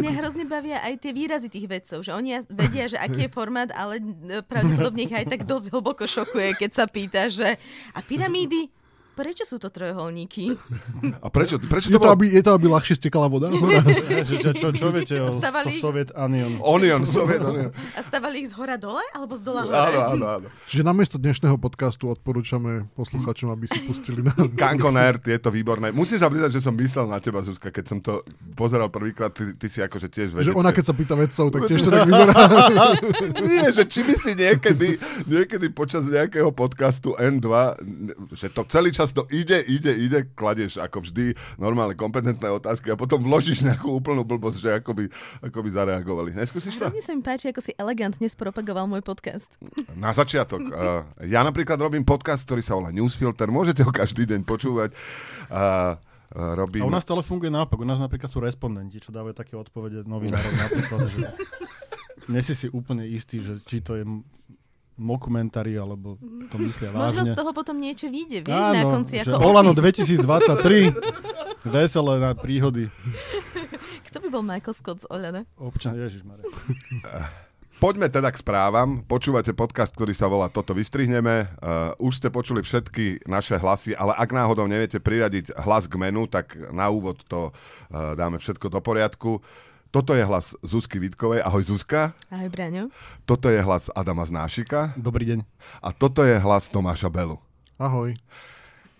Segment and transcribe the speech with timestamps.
[0.00, 3.70] Mňa hrozne bavia aj tie výrazy tých vedcov, že oni vedia, že aký je formát,
[3.74, 4.02] ale
[4.46, 7.58] pravdepodobne ich aj tak dosť hlboko šokuje, keď sa pýta, že
[7.94, 8.70] a pyramídy
[9.14, 10.58] Prečo sú to trojuholníky?
[11.22, 12.18] A prečo, prečo je, to, bolo...
[12.18, 13.46] aby, je to, aby ľahšie stekala voda?
[14.28, 16.58] čo, čo, čo, čo viete o so, Soviet Onion?
[16.58, 17.70] Onion, Soviet Onion.
[17.94, 19.78] A stavali ich z hora dole, alebo z dola hore?
[19.78, 20.46] Áno, áno, áno.
[20.66, 24.34] Čiže namiesto dnešného podcastu odporúčame posluchačom, aby si pustili na...
[24.60, 25.94] Kanko Nerd, je to výborné.
[25.94, 28.18] Musím sa priznať, že som myslel na teba, Zuzka, keď som to
[28.58, 30.54] pozeral prvýkrát, ty, ty si akože tiež vedecké.
[30.54, 32.34] Že ona, keď sa pýta vedcov, tak tiež to tak vyzerá.
[33.46, 34.88] Nie, že či by si niekedy,
[35.30, 37.46] niekedy počas nejakého podcastu N2,
[38.34, 42.96] že to celý čas to ide, ide ide, kladeš ako vždy normálne kompetentné otázky a
[42.96, 45.04] potom vložíš nejakú úplnú blbosť, že ako by,
[45.44, 46.30] ako by zareagovali.
[46.36, 46.88] Neskúsiš to?
[46.92, 49.56] Mne sa mi páči, ako si elegantne spropagoval môj podcast.
[49.96, 50.60] Na začiatok.
[50.60, 53.48] Uh, ja napríklad robím podcast, ktorý sa volá Newsfilter.
[53.48, 54.92] Môžete ho každý deň počúvať.
[55.48, 55.96] Uh,
[56.34, 56.84] robím...
[56.84, 57.80] A u nás to ale funguje naopak.
[57.80, 61.18] U nás napríklad sú respondenti, čo dávajú také odpovede novinárov napríklad, že
[62.34, 64.04] nesi si úplne istý, že či to je
[64.94, 66.14] mokumentári, alebo
[66.50, 67.10] to myslia vážne.
[67.10, 70.94] Možno z toho potom niečo vyjde, vieš, Áno, na konci ako Olano 2023,
[71.74, 72.86] veselé na príhody.
[74.10, 75.42] Kto by bol Michael Scott z Olana?
[75.58, 76.46] Občan, ježišmarja.
[77.82, 79.02] Poďme teda k správam.
[79.02, 81.52] Počúvate podcast, ktorý sa volá Toto vystrihneme.
[81.58, 86.30] Uh, už ste počuli všetky naše hlasy, ale ak náhodou neviete priradiť hlas k menu,
[86.30, 89.42] tak na úvod to uh, dáme všetko do poriadku.
[89.94, 91.46] Toto je hlas Zuzky Vitkovej.
[91.46, 92.18] Ahoj Zuzka.
[92.26, 92.90] Ahoj Braňo.
[93.22, 94.90] Toto je hlas Adama Znášika.
[94.98, 95.46] Dobrý deň.
[95.78, 97.38] A toto je hlas Tomáša Belu.
[97.78, 98.18] Ahoj.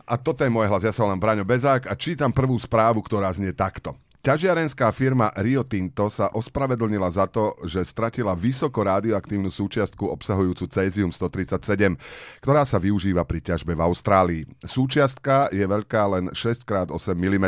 [0.07, 0.87] A toto je môj hlas.
[0.87, 3.99] Ja sa volám Braňo Bezák a čítam prvú správu, ktorá znie takto.
[4.25, 11.93] Ťažiarenská firma Rio Tinto sa ospravedlnila za to, že stratila vysoko radioaktívnu súčiastku obsahujúcu cézium-137,
[12.41, 14.49] ktorá sa využíva pri ťažbe v Austrálii.
[14.65, 17.47] Súčiastka je veľká len 6x8 mm.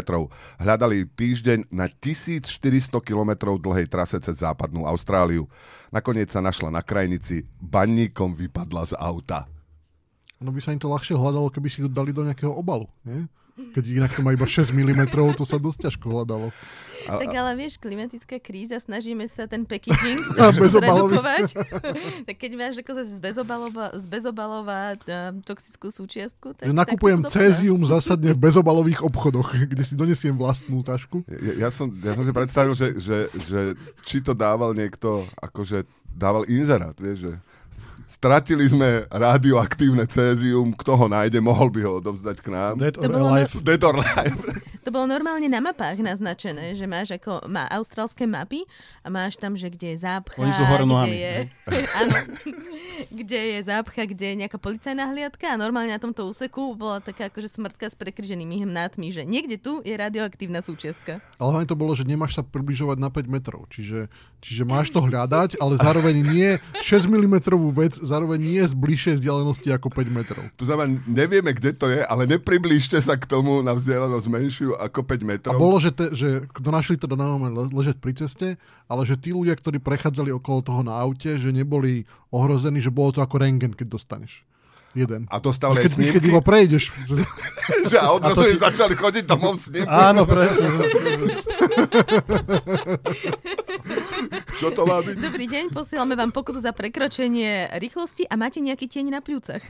[0.61, 2.61] Hľadali týždeň na 1400
[3.01, 5.49] km dlhej trase cez západnú Austráliu.
[5.89, 9.49] Nakoniec sa našla na krajnici, baníkom vypadla z auta.
[10.45, 13.25] No by sa im to ľahšie hľadalo, keby si ju dali do nejakého obalu, nie?
[13.57, 16.53] Keď inak to má iba 6 mm, to sa dosť ťažko hľadalo.
[17.09, 20.21] A, tak ale vieš, klimatická kríza, snažíme sa ten packaging
[20.77, 21.57] zredukovať.
[22.29, 26.69] tak keď máš ako z bezobalová, z bezobalová um, toxickú súčiastku, tak...
[26.69, 31.25] Že nakupujem tak cézium zásadne v bezobalových obchodoch, kde si donesiem vlastnú tašku.
[31.31, 33.61] Ja, ja, som, ja som si predstavil, že, že, že
[34.05, 37.33] či to dával niekto, akože dával inzerát, vieš, že
[38.27, 42.75] Stratili sme radioaktívne cézium, kto ho nájde, mohol by ho odovzdať k nám.
[42.75, 43.55] Dead or alive.
[43.63, 44.67] Dead or alive.
[44.83, 48.67] To bolo normálne na mapách naznačené, že máš ako, má austrálske mapy
[49.03, 51.35] a máš tam, že kde je zápcha, Oni sú hore kde je,
[52.03, 52.15] áno,
[53.11, 57.31] kde je zápcha, kde je nejaká policajná hliadka a normálne na tomto úseku bola taká
[57.31, 61.19] akože smrtka s prekryženými hmnátmi, že niekde tu je radioaktívna súčiastka.
[61.39, 64.07] Ale hlavne to bolo, že nemáš sa približovať na 5 metrov, čiže,
[64.39, 66.51] čiže máš to hľadať, ale zároveň nie
[66.87, 67.43] 6 mm
[67.75, 70.41] vec zároveň nie z bližšej vzdialenosti ako 5 metrov.
[70.57, 75.05] To znamená, nevieme, kde to je, ale nepriblížte sa k tomu na vzdialenosť menšiu ako
[75.05, 75.53] 5 metrov.
[75.53, 77.37] A bolo, že, te, že našli teda na
[77.69, 78.57] ležať pri ceste,
[78.89, 83.13] ale že tí ľudia, ktorí prechádzali okolo toho na aute, že neboli ohrození, že bolo
[83.13, 84.41] to ako rengen, keď dostaneš
[84.97, 85.29] jeden.
[85.29, 86.17] A to stále keď, snímky?
[86.17, 86.89] Keď iba prejdeš.
[87.93, 89.85] že a odrazu im začali chodiť domov s ním.
[89.85, 90.73] Áno, presne.
[94.57, 95.17] Čo to má byť?
[95.21, 99.61] Dobrý deň, posielame vám pokutu za prekročenie rýchlosti a máte nejaký tieň na pľúcach.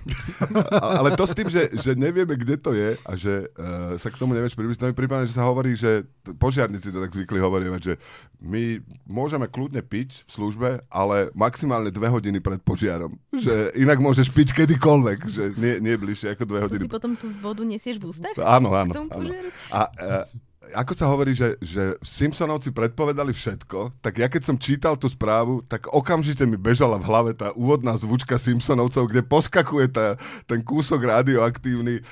[0.99, 4.19] Ale to s tým, že, že nevieme, kde to je a že uh, sa k
[4.19, 6.07] tomu nevieš približiť, to mi prípadne, že sa hovorí, že
[6.39, 7.95] požiarníci to tak zvykli hovoriť, že
[8.41, 13.17] my môžeme kľudne piť v službe, ale maximálne dve hodiny pred požiarom.
[13.33, 16.85] Že inak môžeš piť kedykoľvek, že nie, nie bližšie ako dve hodiny.
[16.85, 18.35] To si potom tú vodu nesieš v ústach?
[18.39, 18.93] Áno, áno.
[19.09, 19.29] áno.
[19.73, 20.25] A, uh,
[20.73, 25.63] ako sa hovorí, že, že Simpsonovci predpovedali všetko, tak ja keď som čítal tú správu,
[25.67, 30.07] tak okamžite mi bežala v hlave tá úvodná zvučka Simpsonovcov, kde poskakuje tá,
[30.49, 32.03] ten kúsok radioaktívny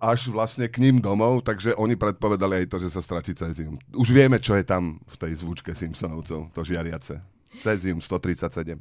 [0.00, 3.76] až vlastne k ním domov, takže oni predpovedali aj to, že sa stratí cezium.
[3.92, 7.20] Už vieme, čo je tam v tej zvučke Simpsonovcov, to žiariace.
[7.60, 8.80] Cezium 137.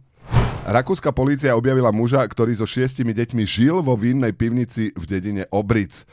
[0.61, 6.05] Rakúska polícia objavila muža, ktorý so šiestimi deťmi žil vo vinnej pivnici v dedine Obric.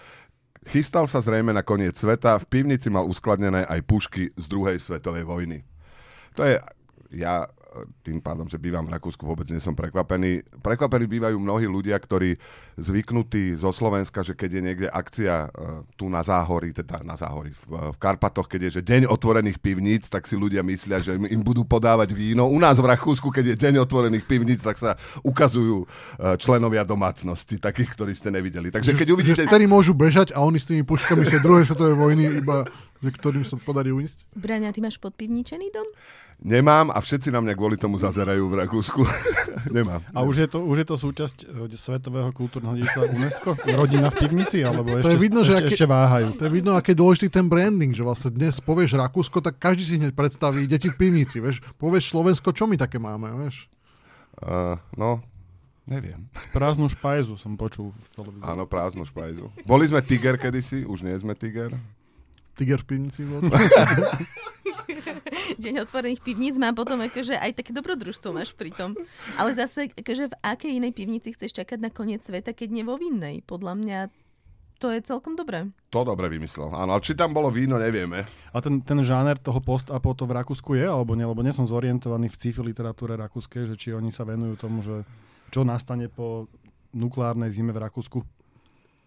[0.68, 5.24] Chystal sa zrejme na koniec sveta, v pivnici mal uskladnené aj pušky z druhej svetovej
[5.24, 5.64] vojny.
[6.36, 6.60] To je,
[7.16, 7.48] ja
[8.00, 10.40] tým pádom, že bývam v Rakúsku, vôbec nie som prekvapený.
[10.64, 12.40] Prekvapení bývajú mnohí ľudia, ktorí
[12.80, 17.52] zvyknutí zo Slovenska, že keď je niekde akcia uh, tu na Záhorí, teda na Záhorí,
[17.52, 21.42] v, v Karpatoch, keď je že deň otvorených pivníc, tak si ľudia myslia, že im
[21.44, 22.48] budú podávať víno.
[22.48, 27.60] U nás v Rakúsku, keď je deň otvorených pivníc, tak sa ukazujú uh, členovia domácnosti,
[27.60, 28.72] takých, ktorí ste nevideli.
[28.72, 29.44] Takže keď uvidíte...
[29.44, 32.64] Ktorí môžu bežať a oni s tými puškami sa druhej svetovej vojny iba
[33.02, 34.26] ktorým sa podarí uísť?
[34.34, 35.86] Braňa, ty máš podpivničený dom?
[36.38, 39.02] Nemám a všetci na mňa kvôli tomu zazerajú v Rakúsku.
[39.74, 40.06] Nemám.
[40.14, 43.58] A už je to, už je to súčasť e, Svetového kultúrneho dedičstva UNESCO?
[43.74, 44.62] Rodina v pivnici?
[44.62, 46.28] Alebo To ešte, je vidno, že ešte, aké- ešte váhajú?
[46.38, 49.82] To je vidno, aký je dôležitý ten branding, že vlastne dnes povieš Rakúsko, tak každý
[49.82, 51.58] si hneď predstaví deti v pivnici, vieš.
[51.74, 53.66] Povieš Slovensko, čo my také máme, vieš.
[54.38, 55.18] Uh, no,
[55.90, 56.30] neviem.
[56.54, 58.46] Prázdnu špajzu som počul v televízii.
[58.46, 59.50] Áno, prázdnu špajzu.
[59.66, 61.74] Boli sme Tiger kedysi, už nie sme Tiger.
[62.58, 63.38] Tiger v pivnici bol.
[65.62, 68.99] Deň otvorených pivníc mám potom akože aj také dobrodružstvo máš pri tom.
[69.38, 72.99] Ale zase, akože v akej inej pivnici chceš čakať na koniec sveta, keď nie vo
[72.99, 73.46] vinnej?
[73.46, 73.99] Podľa mňa
[74.78, 75.66] to je celkom dobré.
[75.90, 76.70] To dobre vymyslel.
[76.70, 78.22] Áno, ale či tam bolo víno, nevieme.
[78.55, 81.26] A ten, ten žáner toho post-apo to v Rakúsku je, alebo nie?
[81.26, 85.02] Lebo nie som zorientovaný v sci-fi literatúre rakúskej, že či oni sa venujú tomu, že
[85.50, 86.46] čo nastane po
[86.94, 88.22] nukleárnej zime v Rakúsku.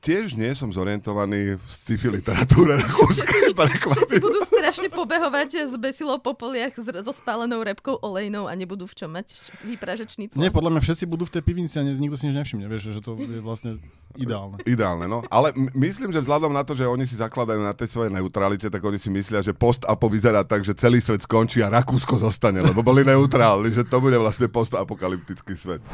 [0.01, 3.53] Tiež nie som zorientovaný v sci-fi literatúre rakúskej.
[3.93, 8.83] Všetci budú strašne pobehovať z besilo po poliach s- so spálenou repkou olejnou a nebudú
[8.83, 9.29] v čom mať
[9.61, 10.35] vypražať šniclo.
[10.35, 12.97] Nie, podľa mňa všetci budú v tej pivnici a ni- nikto si nič nevšimne, vieš,
[12.97, 13.77] že to je vlastne
[14.11, 14.57] ideálne.
[14.65, 15.21] Ideálne, no.
[15.27, 18.67] Ale m- myslím, že vzhľadom na to, že oni si zakladajú na tej svojej neutralite,
[18.67, 22.57] tak oni si myslia, že post-apo vyzerá tak, že celý svet skončí a Rakúsko zostane,
[22.59, 25.85] lebo boli neutrálni, že to bude vlastne post-apokalyptický svet.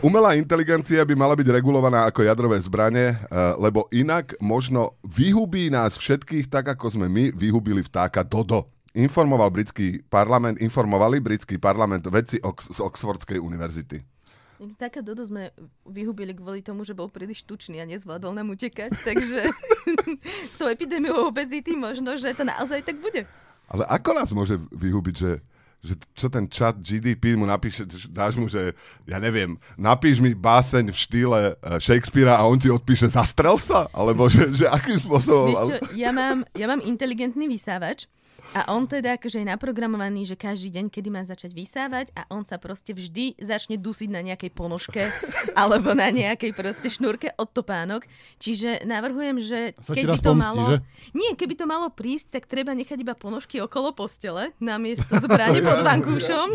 [0.00, 5.96] Umelá inteligencia by mala byť regulovaná ako jadrové zbranie, eh, lebo inak možno vyhubí nás
[5.96, 8.70] všetkých tak, ako sme my vyhubili vtáka Dodo.
[8.94, 14.06] Informoval britský parlament, informovali britský parlament vedci Ox- z Oxfordskej univerzity.
[14.78, 15.50] Taká Dodo sme
[15.82, 19.50] vyhubili kvôli tomu, že bol príliš tučný a nezvládol nám utekať, takže
[20.46, 23.26] s tou epidémiou obezity možno, že to naozaj tak bude.
[23.66, 25.32] Ale ako nás môže vyhubiť, že,
[25.84, 28.72] že čo ten chat GDP mu napíše, dáš mu, že
[29.04, 33.92] ja neviem, napíš mi báseň v štýle eh, Shakespearea a on ti odpíše zastrel sa?
[33.92, 35.52] Alebo že, že akým spôsobom?
[35.52, 38.08] Vieš čo, ja mám, ja mám inteligentný vysávač
[38.54, 42.46] a on teda akože je naprogramovaný, že každý deň, kedy má začať vysávať a on
[42.46, 45.10] sa proste vždy začne dusiť na nejakej ponožke
[45.60, 48.06] alebo na nejakej proste šnúrke od topánok.
[48.38, 50.70] Čiže navrhujem, že Sa keď by to pomstí, malo...
[50.70, 50.76] že?
[51.10, 55.82] Nie, keby to malo prísť, tak treba nechať iba ponožky okolo postele namiesto zbraní pod
[55.90, 56.48] vankúšom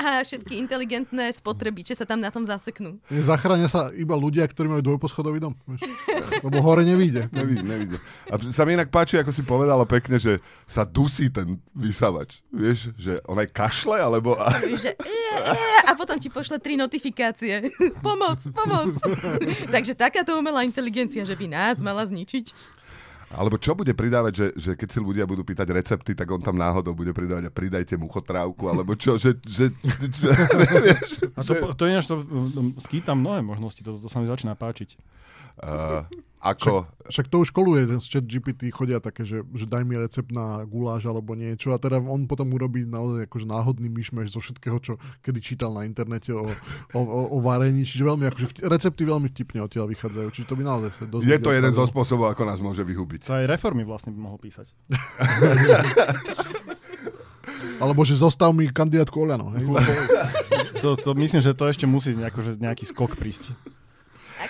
[0.00, 2.96] a všetky inteligentné spotrebiče sa tam na tom zaseknú.
[3.12, 5.52] Zachránia sa iba ľudia, ktorí majú dvojposchodový dom.
[5.68, 5.84] Vieš.
[6.40, 7.28] Lebo hore nevíde.
[7.28, 8.00] Nevidím, nevidím.
[8.32, 12.38] A sa mi inak páči, ako si povedala pekne, že sa dusí ten vysávač.
[12.54, 14.38] Vieš, že on aj kašle, alebo...
[14.82, 17.66] Že, e, e, a potom ti pošle tri notifikácie.
[18.06, 18.94] pomoc, pomoc.
[19.74, 22.78] Takže takáto umelá inteligencia, že by nás mala zničiť.
[23.32, 26.52] Alebo čo bude pridávať, že, že keď si ľudia budú pýtať recepty, tak on tam
[26.52, 29.40] náhodou bude pridávať a pridajte muchotrávku, alebo čo, že...
[29.48, 29.72] že,
[30.12, 30.28] že
[30.84, 32.20] vieš, A to, to ináč to
[32.76, 35.00] skýta mnohé možnosti, to, to sa mi začína páčiť.
[35.60, 36.06] Uh,
[36.42, 36.90] ako...
[37.06, 40.34] Však to už koluje, ten z chat GPT chodia také, že, že daj mi recept
[40.34, 44.78] na guláš alebo niečo a teda on potom urobí naozaj akože náhodný myšmeš zo všetkého,
[44.82, 46.50] čo kedy čítal na internete o,
[46.94, 50.62] o, o, o varení, čiže veľmi akože recepty veľmi vtipne odtiaľ vychádzajú, čiže to by
[50.66, 53.26] naozaj sa Je to jeden zo spôsobov, ako nás môže vyhubiť.
[53.30, 54.66] To aj reformy vlastne by mohol písať.
[57.82, 59.58] Alebo že zostav mi kandidátku Oľano.
[60.82, 63.54] To, to myslím, že to ešte musí nejako, že nejaký skok prísť.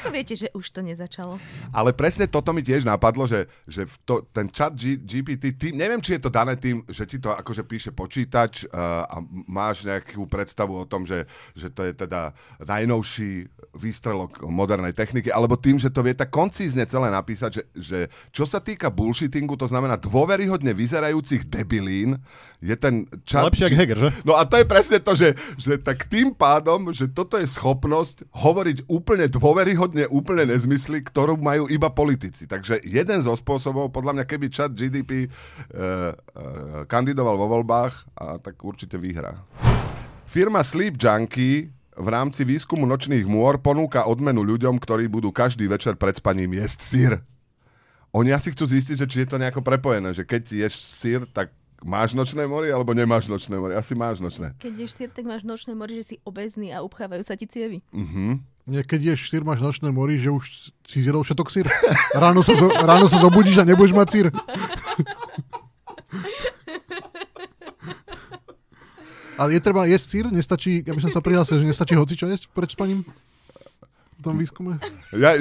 [0.00, 1.37] Ako viete, že už to nezačalo?
[1.71, 6.00] Ale presne toto mi tiež napadlo, že, že to, ten chat G, GPT, tým, neviem,
[6.00, 9.17] či je to dané tým, že ti to akože píše počítač uh, a
[9.47, 12.32] máš nejakú predstavu o tom, že, že to je teda
[12.65, 17.99] najnovší výstrelok modernej techniky, alebo tým, že to vie tak koncízne celé napísať, že, že
[18.32, 22.20] čo sa týka bullshittingu, to znamená dôveryhodne vyzerajúcich debilín,
[22.63, 23.43] je ten chat...
[23.43, 24.09] Lepšie ako Heger, že?
[24.23, 28.31] No a to je presne to, že, že tak tým pádom, že toto je schopnosť
[28.31, 32.47] hovoriť úplne dôveryhodne, úplne nezmysly, ktorú majú iba politici.
[32.47, 38.39] Takže jeden zo spôsobov, podľa mňa, keby chat GDP uh, uh, kandidoval vo voľbách, a
[38.39, 39.43] tak určite vyhrá.
[40.31, 45.99] Firma Sleep Junkie v rámci výskumu nočných môr ponúka odmenu ľuďom, ktorí budú každý večer
[45.99, 47.13] pred spaním jesť sír.
[48.13, 51.53] Oni asi chcú zistiť, že či je to nejako prepojené, že keď ješ sír, tak
[51.82, 53.74] máš nočné mori alebo nemáš nočné mori?
[53.74, 54.55] Asi máš nočné.
[54.58, 57.82] Keď ješ sír, tak máš nočné mori, že si obezný a upchávajú sa ti cievy.
[57.93, 58.43] Mhm.
[58.62, 61.67] Nie, keď ješ sír, máš nočné mori, že už si zjedol všetok sír.
[62.15, 64.27] Ráno sa, zo, ráno sa zobudíš a nebudeš mať sír.
[69.34, 70.24] Ale je treba jesť sír?
[70.31, 73.03] Nestačí, ja by som sa prihlásil, že nestačí hoci čo jesť pred spaním?
[73.03, 74.79] V tom výskume?
[75.10, 75.34] Ja,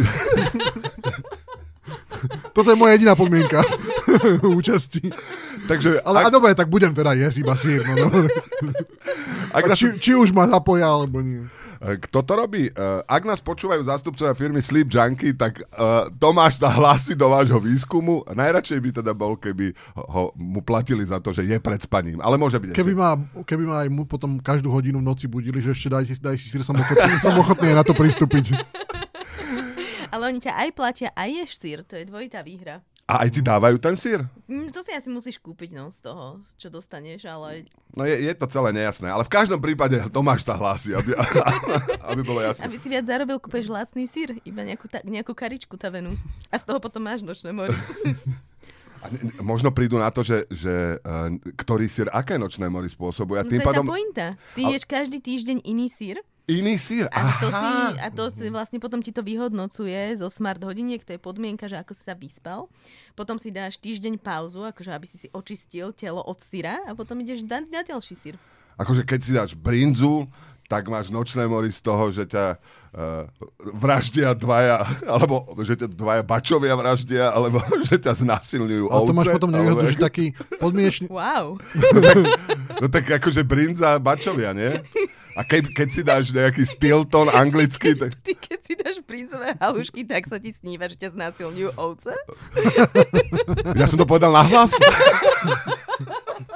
[2.54, 3.62] Toto je moja jediná podmienka
[4.58, 5.14] účasti.
[5.68, 7.82] Takže Ale ak, a dobre, tak budem teda jesť iba sír.
[7.84, 8.30] No, dobre.
[9.58, 11.44] ak nás, či, či už ma zapoja, alebo nie.
[11.78, 12.70] E, Kto to robí?
[12.70, 17.58] E, Ak nás počúvajú zástupcovia firmy Sleep Junkie, tak uh, Tomáš sa hlási do vášho
[17.58, 18.22] výskumu.
[18.28, 22.22] Najradšej by teda bol, keby ho, mu platili za to, že je pred spaním.
[22.22, 25.58] Ale môže byť Keby ma, keby ma aj mu potom každú hodinu v noci budili,
[25.58, 28.54] že ešte daj, si- daj si sír, som ochotný, som ochotný na to pristúpiť.
[30.14, 31.80] Ale oni ťa aj platia, aj ješ sír.
[31.88, 32.84] To je dvojitá výhra.
[33.12, 34.24] A aj ti dávajú ten sír?
[34.48, 38.32] Mm, To si asi musíš kúpiť no, z toho, čo dostaneš, ale No je, je
[38.32, 41.12] to celé nejasné, ale v každom prípade Tomáš sa hlási, aby,
[42.16, 42.64] aby bolo jasné.
[42.64, 46.16] aby si viac zarobil, kúpeš lacný sír, iba nejakú, ta, nejakú karičku tavenú.
[46.48, 47.76] A z toho potom máš nočné mori.
[49.02, 50.70] A ne- možno prídu na to, že, že
[51.02, 51.26] uh,
[51.58, 53.42] ktorý sír aké nočné mori spôsobuje.
[53.42, 54.28] A No tým to je tá pádom pointa.
[54.54, 56.22] Ty Ale- ješ každý týždeň iný sír
[56.60, 57.08] iný sír.
[57.08, 61.16] a to, si, a to si vlastne potom ti to vyhodnocuje zo smart hodiniek, to
[61.16, 62.68] je podmienka, že ako si sa vyspal.
[63.16, 67.16] Potom si dáš týždeň pauzu, akože aby si si očistil telo od syra a potom
[67.24, 68.36] ideš na, na ďalší sír.
[68.76, 70.28] Akože keď si dáš brinzu,
[70.72, 73.28] tak máš nočné mori z toho, že ťa uh,
[73.76, 77.60] vraždia dvaja, alebo že ťa dvaja bačovia vraždia, alebo
[77.92, 80.26] že ťa znasilňujú A to máš ovce, potom nevýhodu, že taký
[80.64, 81.12] podmienečný...
[81.12, 81.60] Wow.
[82.82, 84.74] No tak akože brinza bačovia, nie?
[85.36, 90.04] A keď, keď si dáš nejaký Stilton anglicky, tak Ty keď si dáš princové halušky,
[90.04, 92.12] tak sa ti sníva, že ťa znásilňujú ovce?
[93.80, 94.76] ja som to povedal nahlas.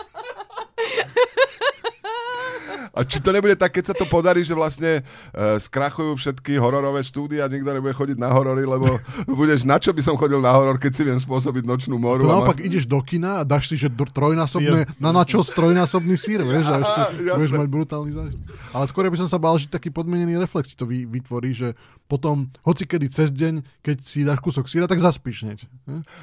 [2.95, 7.03] A či to nebude tak, keď sa to podarí, že vlastne uh, skrachujú všetky hororové
[7.03, 8.87] štúdia a nikto nebude chodiť na horory, lebo
[9.27, 12.23] budeš, na čo by som chodil na horor, keď si viem spôsobiť nočnú moru.
[12.23, 16.39] To naopak ideš do kina a dáš si, že dr- trojnásobné, na načo trojnásobný sír,
[16.39, 17.35] vieš, a ešte Jasné.
[17.35, 18.45] budeš mať brutálny zážitok.
[18.71, 21.75] Ale skôr by som sa bál, že taký podmienený reflex si to vy, vytvorí, že
[22.07, 25.59] potom, hoci kedy cez deň, keď si dáš kúsok síra, tak zaspíš hneď.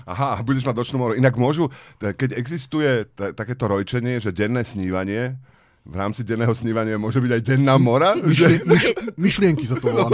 [0.08, 1.12] Aha, a budeš mať nočnú moru.
[1.12, 1.68] Inak môžu,
[2.00, 5.36] keď existuje t- takéto rojčenie, že denné snívanie,
[5.82, 8.14] v rámci denného snívania môže byť aj denná mora?
[8.14, 8.84] Myšlie, Že, myš,
[9.18, 10.08] myšlienky sa to volá.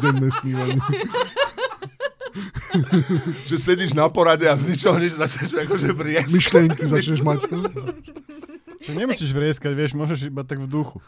[0.00, 0.80] Denné snívanie.
[3.44, 6.30] že sedíš na porade a z ničoho nič začneš akože vriesť.
[6.32, 7.38] Myšlienky začneš mať.
[7.46, 7.64] hm?
[8.80, 10.98] Čo nemusíš vrieskať, vieš, môžeš iba tak v duchu.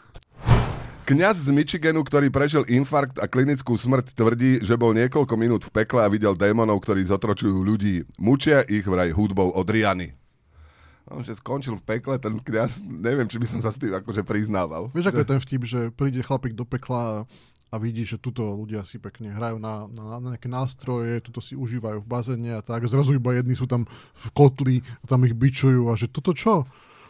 [1.03, 5.83] Kňaz z Michiganu, ktorý prežil infarkt a klinickú smrť, tvrdí, že bol niekoľko minút v
[5.83, 8.07] pekle a videl démonov, ktorí zotročujú ľudí.
[8.15, 10.15] Mučia ich vraj hudbou od Riany.
[11.03, 14.23] No, že skončil v pekle, ten kňaz, neviem, či by som sa s tým akože
[14.23, 14.87] priznával.
[14.89, 17.27] Vieš, ako je ten vtip, že príde chlapík do pekla
[17.67, 21.53] a vidí, že tuto ľudia si pekne hrajú na, na, na nejaké nástroje, tuto si
[21.53, 22.87] užívajú v bazéne a tak.
[22.87, 23.83] Zrazu iba jedni sú tam
[24.13, 26.63] v kotli a tam ich bičujú a že toto čo?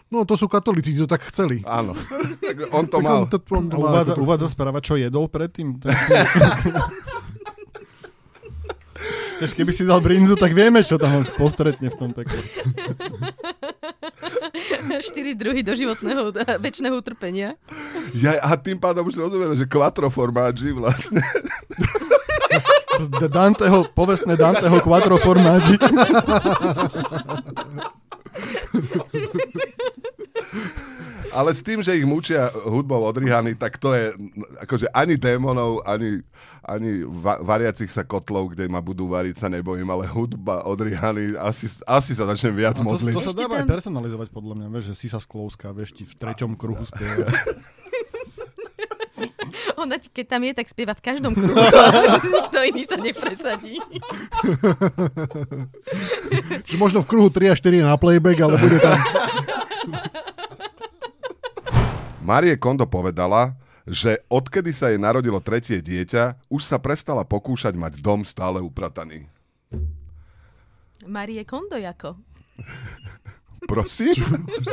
[0.09, 1.61] No to sú katolíci, to tak chceli.
[1.61, 1.93] Áno,
[2.41, 3.17] tak on to Tak mal.
[3.19, 5.77] on, to, on to má uvádza, to- uvádza správa, čo jedol predtým.
[9.33, 12.39] Vieš, keby si dal brinzu, tak vieme, čo tam on postretne v tom pekle.
[15.09, 16.33] Štyri druhy doživotného,
[16.65, 17.55] väčšného utrpenia.
[18.13, 21.21] Ja, a tým pádom už rozumieme, že quattro formáči vlastne.
[23.33, 25.17] Danteho, povestné Danteho quattro.
[31.33, 34.13] Ale s tým, že ich mučia hudbou od Rihany, tak to je
[34.59, 36.21] akože ani démonov, ani,
[36.61, 41.33] ani va- variacich sa kotlov, kde ma budú variť, sa nebojím, ale hudba od Rihany,
[41.35, 43.13] asi, asi sa začnem viac A to, modliť.
[43.13, 46.03] to sa dá aj tam- personalizovať podľa mňa, vieš, že si sa sklouska, vieš, ti
[46.03, 47.27] v treťom kruhu spieva.
[49.75, 51.59] Ona, keď tam je, tak spieva v každom kruhu.
[52.37, 53.83] Nikto iný sa nepresadí.
[56.63, 58.95] Že možno v kruhu 3 a 4 je na playback, ale bude tam...
[62.23, 67.99] Marie Kondo povedala, že odkedy sa jej narodilo tretie dieťa, už sa prestala pokúšať mať
[67.99, 69.27] dom stále uprataný.
[71.03, 72.15] Marie Kondo jako.
[73.67, 74.15] Prosím?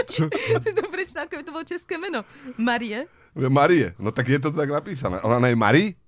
[0.07, 0.31] Čo?
[0.65, 2.23] Si to prečítal, ako by to bolo české meno.
[2.55, 3.11] Marie.
[3.35, 5.19] Marie, no tak je to tak napísané.
[5.27, 5.99] Ona je Marie?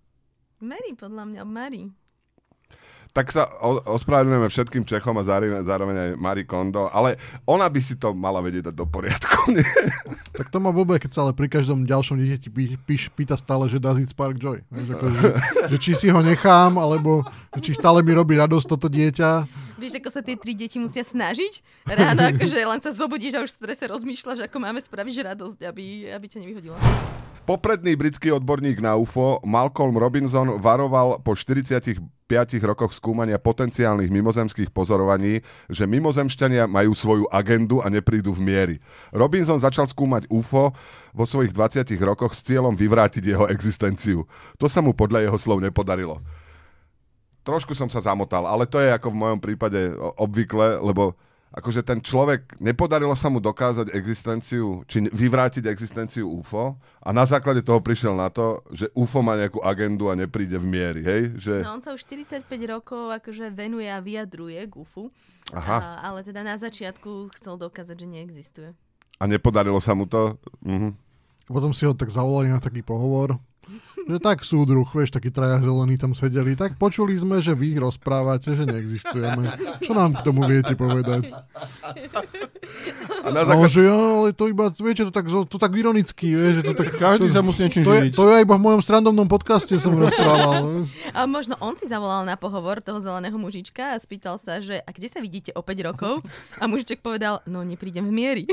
[0.62, 1.90] Mary, podľa mňa, Mary.
[3.12, 7.81] Tak sa o- ospravedlňujeme všetkým Čechom a zároveň, zároveň aj Marie Kondo, ale ona by
[7.85, 9.37] si to mala vedieť dať do poriadku.
[9.57, 9.69] Nie?
[10.33, 13.69] Tak to má blbé, keď sa ale pri každom ďalšom dieťati pí, píš, pýta stále,
[13.69, 14.64] že does it spark joy.
[14.73, 15.28] Vieš, ako, že,
[15.69, 17.21] že, či si ho nechám, alebo
[17.52, 19.45] že či stále mi robí radosť toto dieťa.
[19.76, 21.85] Vieš, ako sa tie tri deti musia snažiť?
[21.85, 26.09] Ráno, akože len sa zobudíš a už v strese rozmýšľaš, ako máme spraviť radosť, aby,
[26.09, 26.81] aby ťa nevyhodila.
[27.52, 32.00] Popredný britský odborník na UFO Malcolm Robinson varoval po 45
[32.64, 38.76] rokoch skúmania potenciálnych mimozemských pozorovaní, že mimozemšťania majú svoju agendu a neprídu v miery.
[39.12, 40.73] Robinson začal skúmať UFO
[41.12, 44.25] vo svojich 20 rokoch s cieľom vyvrátiť jeho existenciu.
[44.56, 46.25] To sa mu podľa jeho slov nepodarilo.
[47.44, 51.21] Trošku som sa zamotal, ale to je ako v mojom prípade obvykle, lebo
[51.52, 57.61] akože ten človek, nepodarilo sa mu dokázať existenciu, či vyvrátiť existenciu UFO a na základe
[57.61, 61.23] toho prišiel na to, že UFO má nejakú agendu a nepríde v miery, hej?
[61.37, 61.54] Že...
[61.61, 65.12] No on sa už 45 rokov akože venuje a vyjadruje k UFU,
[65.52, 65.76] Aha.
[65.76, 68.71] a, ale teda na začiatku chcel dokázať, že neexistuje.
[69.21, 70.40] A nepodarilo sa mu to?
[70.64, 70.97] Mhm.
[71.52, 73.37] Potom si ho tak zavolali na taký pohovor.
[74.02, 76.59] Že tak súdruh, vieš, takí traja zelení tam sedeli.
[76.59, 79.44] Tak počuli sme, že vy rozprávate, že neexistujeme.
[79.82, 81.30] Čo nám k tomu viete povedať?
[83.23, 83.75] A na A on, základe...
[83.75, 86.88] že ja, ale to iba, viete, to tak, to tak ironicky, vieš, že to tak...
[86.99, 88.12] Každý to, sa musí niečím to, je, živiť.
[88.18, 90.87] to je iba v mojom strandovnom podcaste som rozprával.
[91.18, 94.90] A možno on si zavolal na pohovor toho zeleného mužička a spýtal sa, že a
[94.90, 96.25] kde sa vidíte o 5 rokov?
[96.59, 98.44] A mužiček povedal, no neprídem v miery.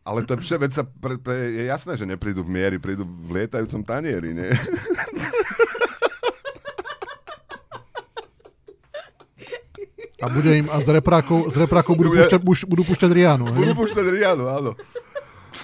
[0.00, 3.04] Ale to je vše, veď sa pre, pre, je jasné, že neprídu v miery, prídu
[3.04, 4.50] v lietajúcom tanieri, nie?
[10.20, 13.56] A bude im, a z reprákov, z reprákov budú, Bude- púšťať, buš, budú púšťať Rianu.
[13.56, 13.76] Budú Hej?
[13.76, 14.72] púšťať Rianu, áno.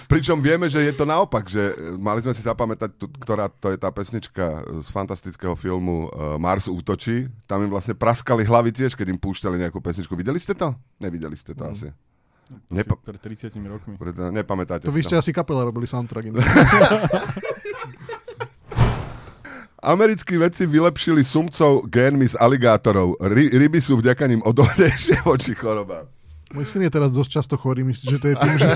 [0.07, 3.75] Pričom vieme, že je to naopak, že e, mali sme si zapamätať, tu, ktorá to
[3.75, 7.27] je tá pesnička z fantastického filmu uh, Mars útočí.
[7.45, 10.15] Tam im vlastne praskali hlavy tiež, keď im púšťali nejakú pesničku.
[10.15, 10.79] Videli ste to?
[11.03, 11.91] Nevideli ste to asi.
[12.71, 13.95] Nepa- Pred 30 rokmi.
[13.99, 16.31] Preto nepamätáte To vy ste asi kapela robili soundtrack.
[19.87, 23.23] Americkí vedci vylepšili sumcov génmi z aligátorov.
[23.23, 26.11] Ry- ryby sú vďaka nim odolnejšie voči chorobám.
[26.51, 28.71] Môj syn je teraz dosť často chorý, myslíš, že to je tým, že,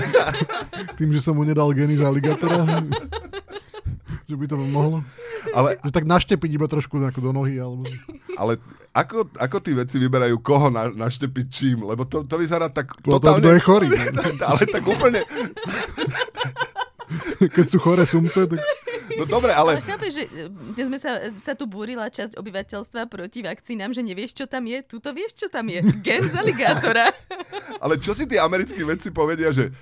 [0.99, 2.63] tým, že som mu nedal geny z aligátora?
[4.31, 5.03] Že by to mohlo?
[5.51, 7.83] Ale, Že tak naštepiť iba trošku ako do nohy, alebo...
[8.39, 8.55] ale
[8.95, 11.83] ako, ako tí vedci vyberajú, koho na, naštepiť čím?
[11.83, 13.89] Lebo to, to vyzerá tak To, to, kto je chorý.
[14.49, 15.27] ale tak úplne...
[17.41, 18.59] Keď sú chore sumce, tak...
[19.19, 19.83] No dobre, Ale ale...
[19.83, 20.23] chápeš, že
[20.79, 24.79] e, sme sa, sa tu búrila časť obyvateľstva proti vakcínám, že nevieš, čo tam je.
[24.87, 25.83] Tuto vieš, čo tam je.
[25.99, 27.11] Gen z aligátora.
[27.83, 29.75] Ale čo si tí americkí vedci povedia, že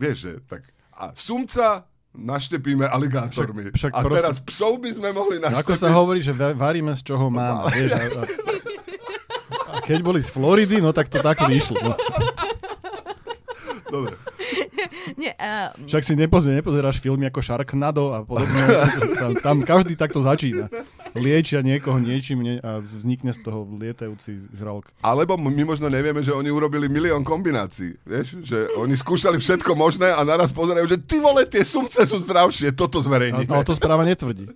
[0.00, 0.64] vieš, že tak
[0.94, 1.84] a sumca
[2.14, 3.68] naštepíme aligátormi.
[3.68, 5.60] Však- však a prosím- teraz psov by sme mohli No naštepiť.
[5.60, 7.90] Ako sa hovorí, že va- varíme z čoho máme, vieš.
[7.92, 8.22] A, a,
[9.68, 11.76] a keď boli z Floridy, no tak to takto vyšlo.
[11.80, 11.92] No.
[13.86, 14.14] Dobre.
[15.14, 18.62] Nie, a, Však si nepozer, nepozeráš filmy ako Sharknado a podobne.
[19.14, 20.66] Tam, tam každý takto začína.
[21.14, 24.90] Liečia niekoho niečím nie, a vznikne z toho lietajúci žralok.
[24.98, 27.94] Alebo my možno nevieme, že oni urobili milión kombinácií.
[28.02, 32.18] Vieš, že oni skúšali všetko možné a naraz pozerajú, že ty vole, tie sumce sú
[32.18, 33.46] zdravšie, toto A, zverejníme.
[33.46, 34.50] ale to správa netvrdí.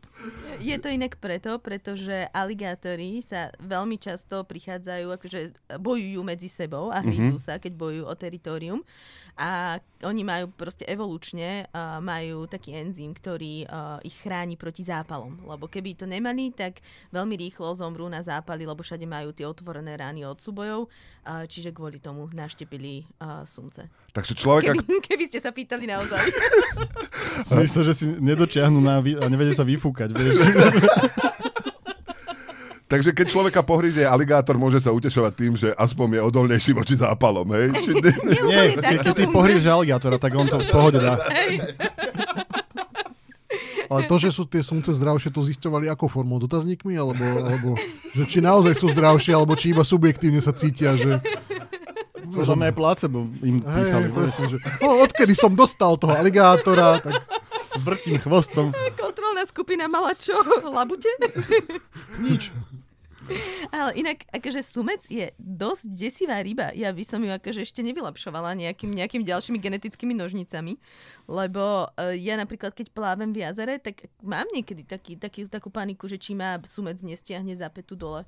[0.59, 5.41] Je to inak preto, pretože aligátori sa veľmi často prichádzajú, akože
[5.79, 8.81] bojujú medzi sebou a hryzú sa, keď bojujú o teritorium.
[9.39, 15.39] A oni majú proste evolučne, uh, majú taký enzym, ktorý uh, ich chráni proti zápalom.
[15.47, 16.83] Lebo keby to nemali, tak
[17.15, 20.91] veľmi rýchlo zomrú na zápaly, lebo všade majú tie otvorené rány od súbojov.
[21.23, 23.87] Uh, čiže kvôli tomu naštepili uh, sumce.
[24.11, 26.19] Takže človek, ak, Keby, keby ste sa pýtali naozaj.
[27.49, 30.11] Som myslel, že si nedočiahnu na a nevedia sa vyfúkať.
[30.19, 30.48] Vieš.
[32.93, 37.45] takže keď človeka pohríde aligátor, môže sa utešovať tým, že aspoň je odolnejší voči zápalom.
[37.53, 37.67] Hej?
[37.85, 37.91] Či,
[38.49, 41.21] Nie, keď, keď ty pohríš aligátora, tak on to v pohode dá.
[43.89, 47.69] Ale to, že sú tie sumce zdravšie, to zisťovali ako formou dotazníkmi, alebo, alebo
[48.13, 51.17] že či naozaj sú zdravšie, alebo či iba subjektívne sa cítia, že...
[52.29, 54.05] Podľa mňa aj placebo im pýchali.
[54.05, 57.17] hej, presne, že o, odkedy som dostal toho aligátora, tak
[57.79, 58.75] Vrtím chvostom.
[59.03, 60.35] Kontrolná skupina mala čo?
[60.67, 61.11] Labute?
[62.25, 62.51] Nič.
[63.69, 66.73] Ale inak, akože sumec je dosť desivá ryba.
[66.73, 70.81] Ja by som ju akože ešte nevylepšovala nejakým, nejakým ďalšími genetickými nožnicami,
[71.29, 76.09] lebo uh, ja napríklad, keď plávem v jazere, tak mám niekedy taký, taký, takú paniku,
[76.09, 78.25] že či ma sumec nestiahne za petu dole.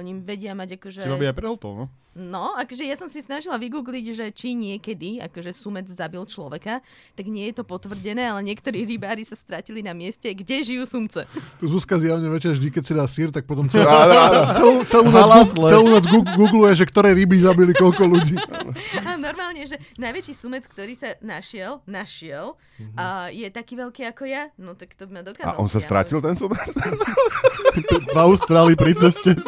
[0.00, 1.00] Oni vedia mať akože...
[1.04, 1.86] Si robí aj prehltol, no.
[2.10, 6.82] No, akože ja som si snažila vygoogliť, že či niekedy, akože sumec zabil človeka,
[7.14, 11.22] tak nie je to potvrdené, ale niektorí rybári sa stratili na mieste, kde žijú sumce.
[11.62, 13.86] tu Zuzka zjavne večer vždy, keď si dá sír, tak potom celú,
[14.58, 18.34] celú, celú, noc, celú noc googluje, že ktoré ryby zabili koľko ľudí.
[19.06, 22.58] A normálne, že najväčší sumec, ktorý sa našiel, našiel,
[22.98, 25.54] a je taký veľký ako ja, no tak to by ma dokázal.
[25.54, 26.58] a on sa stratil ten sumec?
[27.86, 29.38] V Austrálii pri ceste.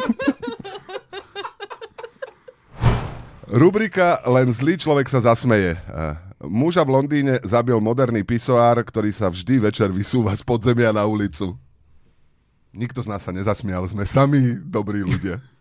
[3.53, 5.77] Rubrika Len zlý človek sa zasmeje.
[5.77, 11.05] Eh, Muža v Londýne zabil moderný pisoár, ktorý sa vždy večer vysúva z podzemia na
[11.05, 11.53] ulicu.
[12.73, 15.37] Nikto z nás sa nezasmial, sme sami dobrí ľudia.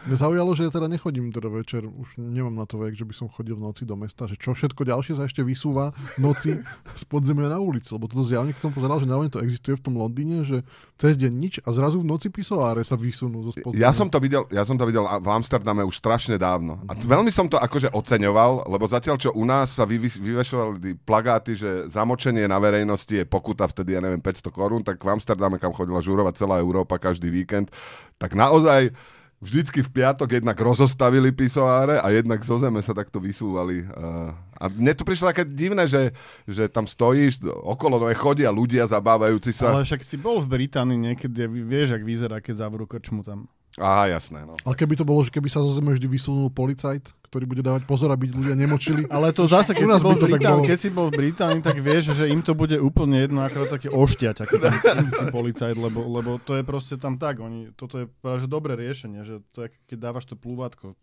[0.00, 3.12] Mňa zaujalo, že ja teda nechodím teda večer, už nemám na to vek, že by
[3.12, 6.56] som chodil v noci do mesta, že čo všetko ďalšie sa ešte vysúva v noci
[7.00, 9.82] z podzemia na ulicu, lebo toto zjavne, keď som pozeral, že naozaj to existuje v
[9.84, 10.64] tom Londýne, že
[10.96, 13.76] cez deň nič a zrazu v noci pisoáre sa vysunú zo podzemia.
[13.76, 16.80] Ja som to videl, ja som to videl v Amsterdame už strašne dávno.
[16.88, 21.60] A veľmi som to akože oceňoval, lebo zatiaľ, čo u nás sa vyvys- vyvešovali plagáty,
[21.60, 25.76] že zamočenie na verejnosti je pokuta vtedy, ja neviem, 500 korún, tak v Amsterdame, kam
[25.76, 27.68] chodila žurovať celá Európa každý víkend,
[28.16, 28.92] tak naozaj
[29.40, 33.88] vždycky v piatok jednak rozostavili pisoáre a jednak zo zeme sa takto vysúvali.
[33.88, 36.12] Uh, a mne to prišlo také divné, že,
[36.44, 39.72] že tam stojíš, okolo no chodia ľudia zabávajúci sa.
[39.72, 43.48] Ale však si bol v Británii niekedy, vieš, ak vyzerá, keď zavrú krčmu tam.
[43.78, 44.42] Aha, jasné.
[44.42, 44.58] No.
[44.66, 47.86] Ale keby to bolo, že keby sa zo zeme vždy vysunul policajt, ktorý bude dávať
[47.86, 49.06] pozor, aby ľudia nemočili.
[49.06, 50.66] Ale to zase, keď, U nás si bol, Británii, bolo.
[50.66, 53.86] keď si bol v Británii, tak vieš, že im to bude úplne jedno, ako také
[53.86, 54.74] ošťať, aký tam
[55.22, 57.38] si policajt, lebo, lebo to je proste tam tak.
[57.38, 60.98] Oni, toto je práve dobré riešenie, že to je, keď dávaš to plúvatko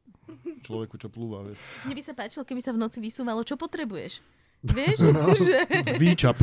[0.67, 1.47] človeku, čo plúva.
[1.47, 1.56] Vieš.
[1.88, 4.19] Mne by sa páčilo, keby sa v noci vysúvalo, čo potrebuješ.
[4.71, 4.97] Vieš,
[5.47, 5.58] že
[5.97, 6.38] Výčap.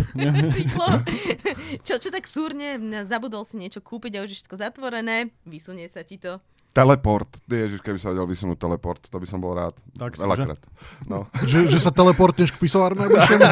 [1.87, 6.03] čo, čo tak súrne, zabudol si niečo kúpiť a už je všetko zatvorené, vysunie sa
[6.05, 6.41] ti to.
[6.75, 7.31] Teleport.
[7.47, 9.79] Ježiš, keby sa vedel vysunúť teleport, to by som bol rád.
[9.95, 10.59] Tak Veľakrát.
[11.07, 11.31] No.
[11.51, 13.47] že, že sa teleportneš k najbližšiemu.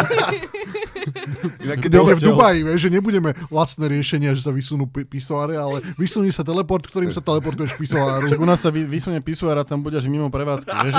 [1.62, 2.18] Inak, Keď v.
[2.18, 6.82] Dubaji, vieš, že nebudeme lacné riešenia, že sa vysunú pi- pisoáre, ale vysunie sa teleport,
[6.82, 8.26] ktorým sa teleportuješ k pisoáru.
[8.38, 10.94] U nás sa vy, vysunie pisuár a tam bude až mimo prevádzky, vieš?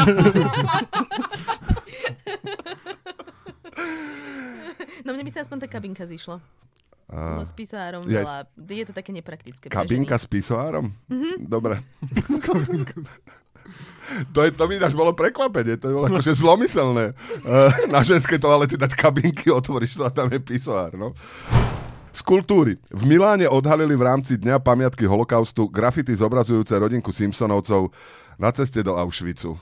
[5.03, 6.39] No mne by sa aspoň tá kabinka zišla.
[7.11, 8.23] A, No s pisoárom Yes.
[8.23, 8.37] veľa.
[8.71, 9.67] Je to také nepraktické.
[9.67, 10.89] kabinka s pisoárom?
[11.37, 11.83] Dobre.
[14.33, 17.11] to, je, to by až bolo prekvapenie, to je bolo akože zlomyselné.
[17.43, 21.11] Uh, na ženské toalety dať kabinky, otvoríš to a tam je pisoár, no.
[22.13, 22.77] Z kultúry.
[22.93, 27.89] V Miláne odhalili v rámci Dňa pamiatky holokaustu grafity zobrazujúce rodinku Simpsonovcov
[28.37, 29.57] na ceste do Auschwitzu.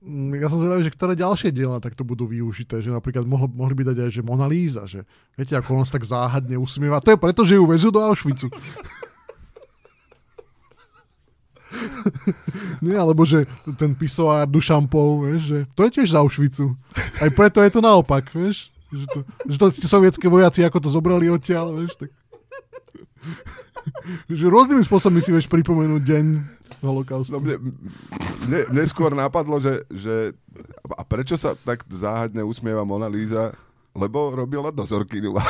[0.00, 3.76] Mm, Ja som zvedavý, že ktoré ďalšie diela takto budú využité, že napríklad mohlo, mohli
[3.76, 5.04] by dať aj, že Mona Lisa, že
[5.36, 7.04] viete, ako on sa tak záhadne usmieva.
[7.04, 8.48] To je preto, že ju vezú do Auschwitzu.
[12.82, 13.44] Nie, alebo že
[13.78, 16.66] ten pisoár Dušampov, vieš, že to je tiež z Auschwitzu.
[17.20, 18.72] Aj preto je to naopak, vieš.
[18.90, 22.10] Že to, že to sovietské vojaci, ako to zobrali odtiaľ, vieš, tak...
[24.32, 26.26] že rôznymi spôsobmi si vieš pripomenúť deň
[26.80, 27.36] holokaustu.
[27.36, 27.60] No mne,
[28.48, 30.32] mne, mne skôr napadlo, že, že
[30.96, 33.52] a prečo sa tak záhadne usmieva Mona Lisa?
[33.90, 35.34] Lebo robila dozorkyňu.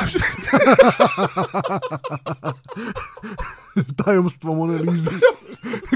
[4.01, 5.13] tajomstvo Monelízy,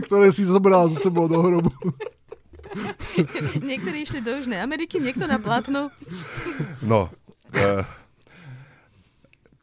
[0.07, 1.71] ktoré si zobrala za sebou do hrobu.
[3.63, 5.91] Niektorí išli do Južnej Ameriky, niekto na platno.
[6.83, 7.07] No.
[7.55, 7.87] Uh,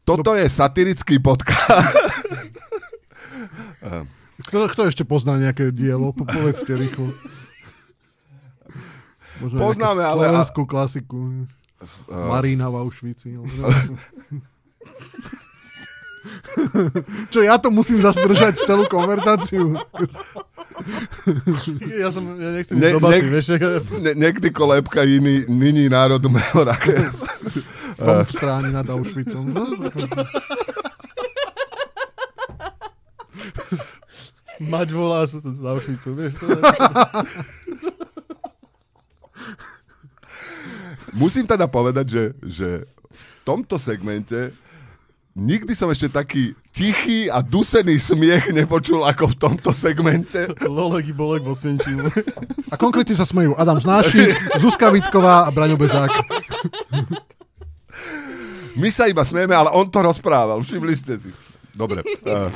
[0.03, 1.95] toto je satirický podcast.
[4.43, 6.11] Kto, kto ešte pozná nejaké dielo?
[6.11, 7.15] Po- Povedzte rýchlo.
[9.39, 11.47] Možno Poznáme, ale- Slovenskú klasiku.
[11.79, 13.39] uh, Marína v Auschwitzi.
[17.29, 19.75] Čo, ja to musím zase držať celú konverzáciu?
[21.93, 23.47] Ja, som, ja nechcem Ne- ísť do basy, ne- vieš?
[23.99, 26.97] ne, niekdy kolébka iný, nyní národu mehoraké.
[28.03, 29.47] Tom v stráni nad Auschwitzom.
[29.47, 29.63] No,
[34.63, 36.39] Mať volá z z Auschwitzu, vieš?
[36.39, 36.61] To je...
[41.13, 42.69] Musím teda povedať, že, že
[43.05, 44.55] v tomto segmente
[45.35, 50.49] nikdy som ešte taký tichý a dusený smiech nepočul ako v tomto segmente.
[50.65, 52.09] Lolek i bolek vo Svenčínu.
[52.73, 56.11] A konkrétne sa smejú Adam Znáši, Zuzka Vitková a Braňo Bezák.
[58.73, 60.65] My sa iba smieme, ale on to rozprával.
[60.65, 61.29] Všimli ste si.
[61.77, 62.01] Dobre.
[62.25, 62.49] Uh,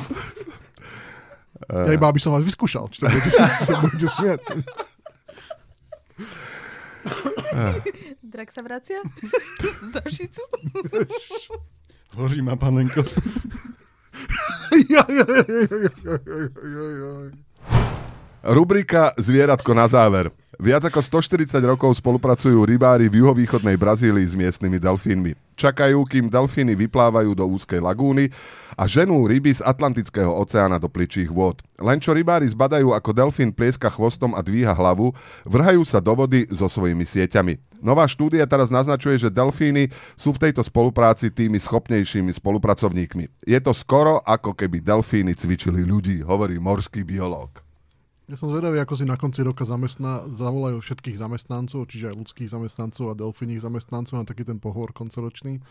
[1.66, 4.40] Ja iba, aby som vás vyskúšal, či sa budete, či sa budete smiať.
[8.22, 9.00] Drak sa vracia?
[9.92, 10.42] Za šicu?
[12.14, 13.02] Hoří ma, panenko.
[18.46, 20.30] Rubrika Zvieratko na záver.
[20.56, 25.36] Viac ako 140 rokov spolupracujú rybári v juhovýchodnej Brazílii s miestnymi delfínmi.
[25.52, 28.32] Čakajú, kým delfíny vyplávajú do úzkej lagúny
[28.76, 31.64] a ženú ryby z Atlantického oceána do pličích vôd.
[31.80, 35.16] Len čo rybári zbadajú, ako delfín plieska chvostom a dvíha hlavu,
[35.48, 37.56] vrhajú sa do vody so svojimi sieťami.
[37.80, 43.48] Nová štúdia teraz naznačuje, že delfíny sú v tejto spolupráci tými schopnejšími spolupracovníkmi.
[43.48, 47.64] Je to skoro ako keby delfíny cvičili ľudí, hovorí morský biológ.
[48.26, 52.50] Ja som zvedavý, ako si na konci roka zamestná, zavolajú všetkých zamestnancov, čiže aj ľudských
[52.50, 55.62] zamestnancov a delfíních zamestnancov na taký ten pohovor koncoročný.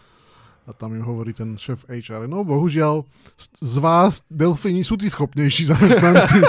[0.66, 3.06] A tam im hovorí ten šéf HR, no bohužiaľ,
[3.38, 6.42] z- vás delfíni sú tí schopnejší zamestnanci.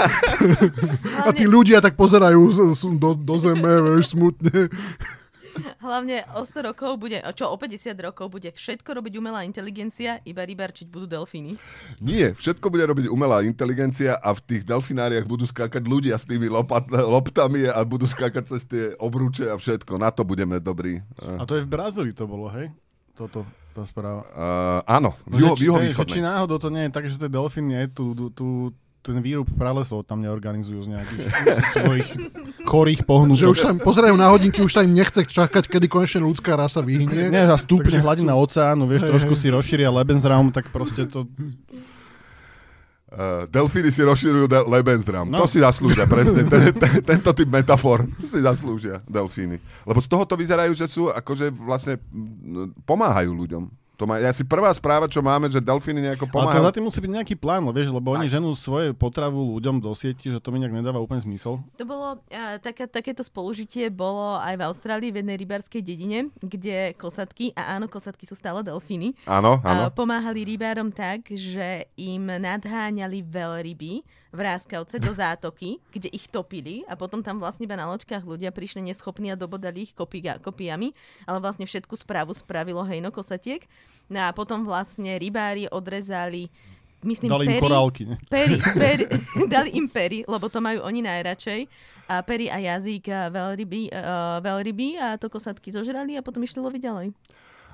[1.27, 2.49] A tí ľudia tak pozerajú
[2.97, 4.73] do, do zeme, vieš, smutne.
[5.81, 10.45] Hlavne o 100 rokov bude, čo o 50 rokov bude všetko robiť umelá inteligencia, iba
[10.45, 11.57] rybarčiť budú delfíny.
[11.97, 16.45] Nie, všetko bude robiť umelá inteligencia a v tých delfináriách budú skákať ľudia s tými
[16.45, 19.97] lopat, loptami a budú skákať cez tie obruče a všetko.
[19.97, 21.01] Na to budeme dobrí.
[21.21, 22.69] A to je v Brazílii to bolo, hej?
[23.17, 23.41] Toto,
[23.73, 24.21] tá správa.
[24.29, 27.17] Uh, áno, No, juho, že, či, hej, že či náhodou to nie je tak, že
[27.17, 28.45] tie delfíny aj tu, tu, tu
[29.01, 31.21] ten výrub pralesov tam neorganizujú z nejakých
[31.73, 32.07] svojich
[32.63, 33.49] chorých Že pohnutok.
[33.49, 36.83] už sa im pozerajú na hodinky, už sa im nechce čakať, kedy konečne ľudská rasa
[36.83, 37.31] vyhnie.
[37.31, 39.41] Nie, a stúpne Takže- hladina oceánu, vieš, Hej, trošku hej.
[39.41, 41.23] si rozšíria Lebensraum, tak proste to...
[43.07, 45.31] Uh, delfíny si rozširujú de- Lebensraum.
[45.31, 45.39] No.
[45.39, 46.43] To si zaslúžia, presne.
[46.43, 49.63] Ten, ten, tento typ metafor si zaslúžia delfíny.
[49.87, 51.95] Lebo z toho to vyzerajú, že sú akože vlastne
[52.83, 53.63] pomáhajú ľuďom.
[53.97, 56.63] To má, asi prvá správa, čo máme, že delfíny nejako Ale to pomáhajú.
[56.63, 60.29] za tým musí byť nejaký plán, vieš, lebo oni ženú svoje potravu ľuďom do sieti,
[60.29, 61.65] že to mi nejak nedáva úplne zmysel.
[61.73, 66.93] To bolo, a, taká, takéto spolužitie bolo aj v Austrálii v jednej rybárskej dedine, kde
[66.93, 69.89] kosatky, a áno, kosatky sú stále delfíny, Áno, a áno.
[69.89, 76.99] pomáhali rybárom tak, že im nadháňali veľryby v Ráskavce do zátoky, kde ich topili a
[76.99, 80.91] potom tam vlastne iba na loďkách ľudia prišli neschopní a dobodali ich kopia, kopiami,
[81.23, 83.63] ale vlastne všetku správu spravilo hejno kosatiek.
[84.11, 86.51] No a potom vlastne rybári odrezali
[87.05, 88.15] myslím, Dali im pery, korálky, ne?
[88.27, 89.03] pery, pery,
[89.53, 91.61] dali im pery, lebo to majú oni najradšej.
[92.07, 96.63] A pery a jazyk a veľryby, uh, veľryby a to kosatky zožrali a potom išli
[96.63, 97.07] loviť ďalej.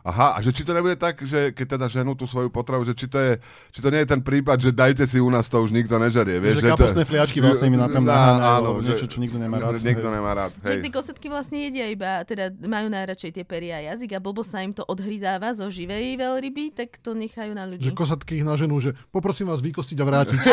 [0.04, 2.92] Aha, a že či to nebude tak, že keď teda ženú tú svoju potravu, že
[2.92, 3.40] či to, je,
[3.72, 6.38] či to nie je ten prípad, že dajte si u nás to už nikto nežerie.
[6.38, 9.58] Vieš, Že to- kapustné fliačky vlastne im na tam naháňajú, áno, niečo, čo nikto nemá
[9.58, 9.80] rád.
[9.80, 10.14] Nikto Hej.
[10.14, 10.84] nemá rád, Hej.
[10.84, 14.60] Tie kosatky vlastne jedia iba, teda majú najradšej tie pery a jazyk a blbo sa
[14.60, 17.88] im to odhryzáva zo živej veľryby, tak to nechajú na Že ľudí.
[17.96, 20.40] kosatky ich naženú, že poprosím vás vykostiť a vrátiť.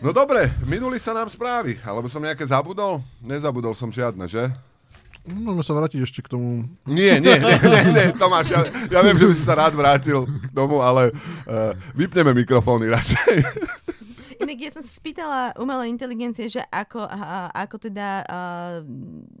[0.00, 3.00] No dobre, minuli sa nám správy, alebo som nejaké zabudol?
[3.24, 4.52] Nezabudol som žiadne, že?
[5.24, 6.68] Môžeme sa vrátiť ešte k tomu.
[6.84, 8.60] Nie, nie, nie, nie, nie Tomáš, ja,
[8.92, 13.40] ja viem, že by si sa rád vrátil k tomu, ale uh, vypneme mikrofóny radšej.
[14.44, 18.76] Inak ja som sa spýtala umelej inteligencie, že ako, a, ako teda uh,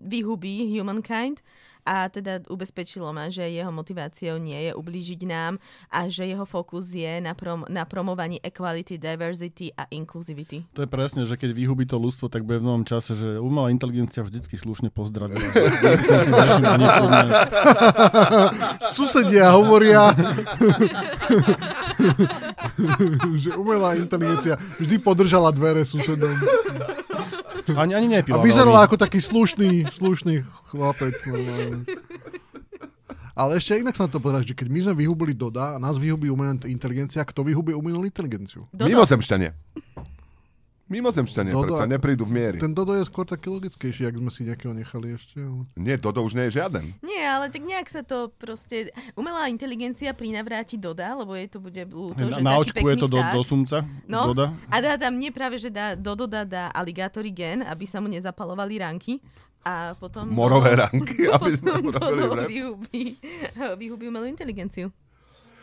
[0.08, 1.44] vyhubí humankind
[1.84, 5.60] a teda ubezpečilo ma, že jeho motiváciou nie je ublížiť nám
[5.92, 10.64] a že jeho fokus je na, prom- na promovaní equality, diversity a inclusivity.
[10.74, 13.68] To je presne, že keď vyhubí to ľudstvo, tak bude v novom čase, že umelá
[13.68, 15.44] inteligencia vždycky slušne pozdravila.
[18.94, 20.12] Susedia hovoria,
[23.42, 26.34] že umelá inteligencia vždy podržala dvere susedom.
[27.72, 28.38] Ani, ani A nepila.
[28.38, 28.86] vyzerala veľmi.
[28.86, 31.16] ako taký slušný, slušný chlapec.
[31.24, 31.88] Normálne.
[33.34, 35.98] Ale ešte inak sa na to povedať, že keď my sme vyhubili Doda a nás
[35.98, 38.70] vyhubí umelá inteligencia, kto vyhubí umelú inteligenciu?
[38.70, 39.50] Dodo, Mimozemšťanie.
[40.84, 42.58] Mimozemšťanie, Dodo, predsa neprídu v miery.
[42.60, 45.40] Ten Dodo je skôr taký logickejší, ak sme si nejakého nechali ešte.
[45.40, 45.64] Ale...
[45.80, 46.92] Nie, Dodo už nie je žiaden.
[47.00, 48.92] Nie, ale tak nejak sa to proste...
[49.16, 53.08] Umelá inteligencia prinavráti Doda, lebo jej to bude ľúto, že Na, taký očku je to
[53.08, 53.80] do, do sumca.
[54.04, 54.52] No, Doda.
[54.68, 58.12] a dá tam nie práve, že dá, do Doda dá aligátory gen, aby sa mu
[58.12, 59.24] nezapalovali ranky.
[59.64, 60.28] A potom...
[60.28, 63.16] Morové ranky, aby sme Dodo vyhubí,
[63.80, 64.92] vyhubí umelú inteligenciu.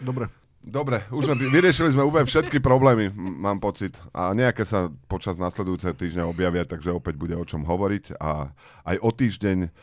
[0.01, 0.40] Dobre.
[0.61, 3.97] Dobre, už sme, vyriešili sme úplne všetky problémy, mám pocit.
[4.13, 8.21] A nejaké sa počas nasledujúceho týždňa objavia, takže opäť bude o čom hovoriť.
[8.21, 8.53] A
[8.85, 9.73] aj o týždeň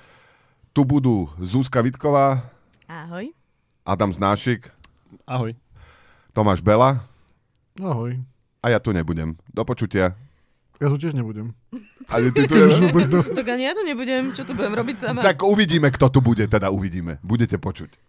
[0.71, 2.47] tu budú Zuzka Vitková,
[2.87, 3.35] Ahoj.
[3.83, 4.71] Adam Znášik,
[5.27, 5.59] Ahoj.
[6.31, 7.03] Tomáš Bela
[7.83, 8.23] Ahoj.
[8.63, 9.35] a ja tu nebudem.
[9.51, 10.15] Do počutia.
[10.79, 11.59] Ja tu tiež nebudem.
[12.07, 12.95] Ani ty tu už tom.
[13.43, 15.27] Tak ani ja tu nebudem, čo tu budem robiť sama.
[15.27, 17.19] Tak uvidíme, kto tu bude, teda uvidíme.
[17.27, 18.08] Budete počuť.